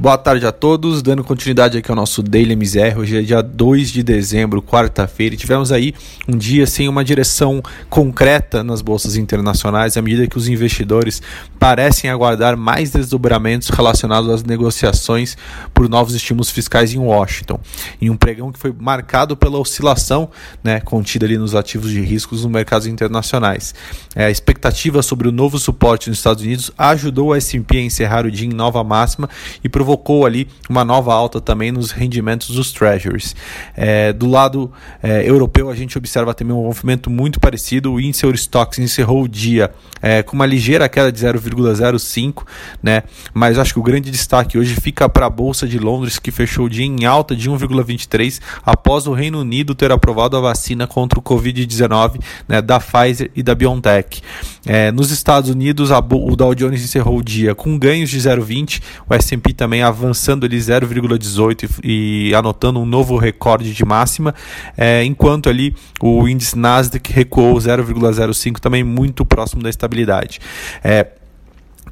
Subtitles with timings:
[0.00, 3.00] Boa tarde a todos, dando continuidade aqui ao nosso Daily MZR.
[3.00, 5.92] Hoje é dia 2 de dezembro, quarta-feira, tivemos aí
[6.28, 7.60] um dia sem uma direção
[7.90, 11.20] concreta nas bolsas internacionais, à medida que os investidores
[11.58, 15.36] parecem aguardar mais desdobramentos relacionados às negociações
[15.74, 17.58] por novos estímulos fiscais em Washington,
[18.00, 20.30] em um pregão que foi marcado pela oscilação
[20.62, 23.74] né, contida ali nos ativos de riscos nos mercados internacionais.
[24.14, 28.24] É, a expectativa sobre o novo suporte nos Estados Unidos ajudou o S&P a encerrar
[28.24, 29.28] o dia em nova máxima
[29.64, 33.34] e provocou provocou ali uma nova alta também nos rendimentos dos treasuries.
[33.74, 34.70] É, do lado
[35.02, 37.92] é, europeu, a gente observa também um movimento muito parecido.
[37.92, 39.70] O índice Eurostox encerrou o dia
[40.02, 42.44] é, com uma ligeira queda de 0,05,
[42.82, 43.02] né?
[43.32, 46.66] mas acho que o grande destaque hoje fica para a Bolsa de Londres, que fechou
[46.66, 51.18] o dia em alta de 1,23 após o Reino Unido ter aprovado a vacina contra
[51.18, 54.20] o Covid-19 né, da Pfizer e da BioNTech.
[54.66, 58.82] É, nos Estados Unidos, a, o Dow Jones encerrou o dia com ganhos de 0,20,
[59.08, 64.34] o S&P também também avançando ali 0,18 e, anotando um novo recorde de máxima,
[64.76, 70.40] é, enquanto ali o índice Nasdaq recuou 0,05 também muito próximo da estabilidade.
[70.82, 71.06] É,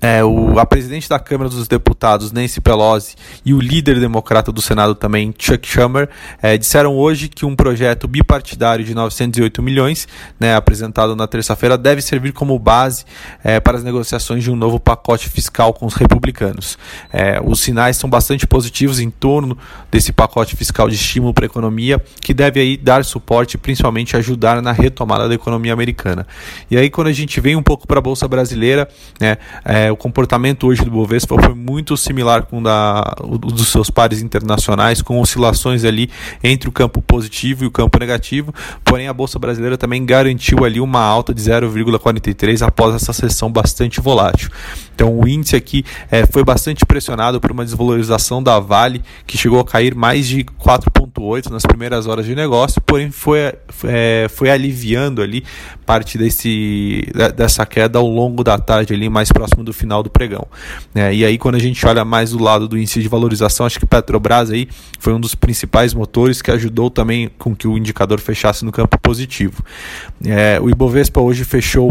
[0.00, 4.62] é, o, a presidente da Câmara dos Deputados, Nancy Pelosi, e o líder democrata do
[4.62, 6.08] Senado também, Chuck Schumer,
[6.40, 10.06] é, disseram hoje que um projeto bipartidário de 908 milhões,
[10.38, 13.04] né, apresentado na terça-feira, deve servir como base
[13.42, 16.78] é, para as negociações de um novo pacote fiscal com os republicanos.
[17.12, 19.58] É, os sinais são bastante positivos em torno
[19.90, 24.16] desse pacote fiscal de estímulo para a economia, que deve aí dar suporte e principalmente
[24.16, 26.26] ajudar na retomada da economia americana.
[26.70, 28.88] E aí, quando a gente vem um pouco para a Bolsa Brasileira,
[29.20, 29.38] né,
[29.90, 35.02] o comportamento hoje do Bovespa foi muito similar com da, o dos seus pares internacionais,
[35.02, 36.10] com oscilações ali
[36.42, 38.54] entre o campo positivo e o campo negativo.
[38.84, 44.00] Porém, a Bolsa Brasileira também garantiu ali uma alta de 0,43 após essa sessão bastante
[44.00, 44.50] volátil.
[44.94, 49.60] Então, o índice aqui é, foi bastante pressionado por uma desvalorização da Vale, que chegou
[49.60, 53.54] a cair mais de 4,8 nas primeiras horas de negócio, porém foi,
[53.84, 55.44] é, foi aliviando ali
[55.86, 57.06] parte desse,
[57.36, 60.46] dessa queda ao longo da tarde, ali mais próximo do final do pregão.
[60.94, 63.78] É, e aí, quando a gente olha mais do lado do índice de valorização, acho
[63.78, 64.68] que Petrobras aí
[64.98, 68.98] foi um dos principais motores que ajudou também com que o indicador fechasse no campo
[69.00, 69.62] positivo.
[70.24, 71.90] É, o Ibovespa hoje fechou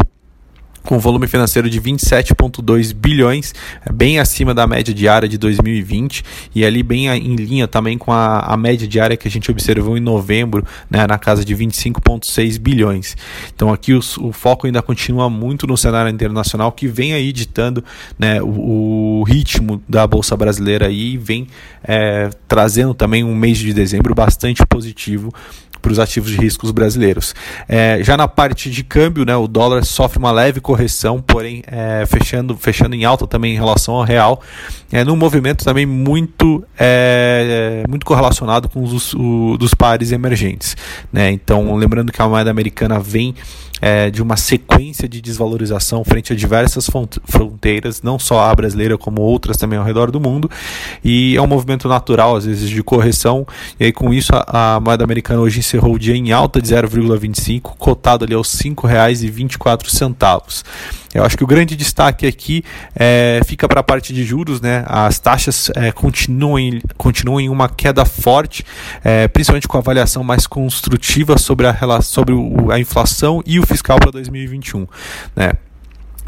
[0.84, 6.24] com volume financeiro de 27,2 bilhões, é bem acima da média diária de 2020
[6.54, 9.96] e ali bem em linha também com a, a média diária que a gente observou
[9.96, 13.16] em novembro, né, na casa de 25,6 bilhões.
[13.54, 17.84] Então aqui o, o, foco ainda continua muito no cenário internacional que vem aí ditando
[18.18, 21.46] né, o, o ritmo da Bolsa Brasileira e vem
[21.82, 25.32] é, trazendo também um mês de dezembro bastante positivo
[25.80, 27.34] para os ativos de riscos brasileiros.
[27.68, 32.04] É, já na parte de câmbio, né, o dólar sofre uma leve correção, porém é,
[32.06, 34.40] fechando, fechando em alta também em relação ao real,
[34.92, 40.76] é, num movimento também muito, é, muito correlacionado com os o, dos pares emergentes.
[41.12, 41.30] Né?
[41.30, 43.34] Então, lembrando que a moeda americana vem
[43.80, 46.90] é, de uma sequência de desvalorização frente a diversas
[47.24, 50.50] fronteiras, não só a brasileira, como outras também ao redor do mundo,
[51.04, 53.46] e é um movimento natural, às vezes, de correção,
[53.78, 56.68] e aí com isso a, a moeda americana hoje encerrou o dia em alta de
[56.68, 60.64] 0,25, cotado ali aos R$ 5,24.
[61.14, 62.62] Eu acho que o grande destaque aqui
[62.94, 64.84] é, fica para a parte de juros, né?
[64.86, 66.80] As taxas é, continuam, em,
[67.40, 68.64] em uma queda forte,
[69.02, 73.66] é, principalmente com a avaliação mais construtiva sobre a, sobre o, a inflação e o
[73.66, 74.86] fiscal para 2021,
[75.34, 75.52] né?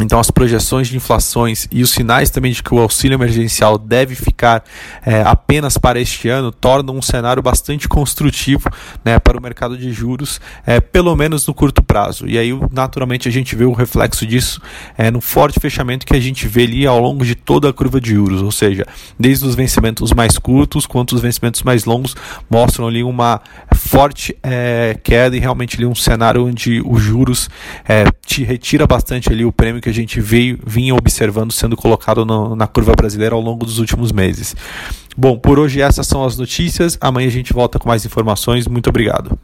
[0.03, 4.15] Então, as projeções de inflações e os sinais também de que o auxílio emergencial deve
[4.15, 4.65] ficar
[5.05, 8.69] é, apenas para este ano tornam um cenário bastante construtivo
[9.05, 12.27] né, para o mercado de juros, é, pelo menos no curto prazo.
[12.27, 14.61] E aí, naturalmente, a gente vê o reflexo disso
[14.97, 18.01] é, no forte fechamento que a gente vê ali ao longo de toda a curva
[18.01, 18.87] de juros, ou seja,
[19.19, 22.15] desde os vencimentos mais curtos quanto os vencimentos mais longos
[22.49, 23.41] mostram ali uma
[23.75, 27.49] forte é, queda e realmente ali um cenário onde os juros
[27.89, 32.55] é, te retira bastante ali o prêmio a gente veio, vinha observando sendo colocado no,
[32.55, 34.55] na curva brasileira ao longo dos últimos meses.
[35.17, 36.97] Bom, por hoje essas são as notícias.
[37.01, 38.67] Amanhã a gente volta com mais informações.
[38.67, 39.39] Muito obrigado.